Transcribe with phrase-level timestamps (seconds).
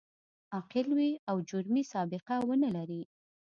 [0.53, 3.01] عاقل وي او جرمي سابقه و نه لري.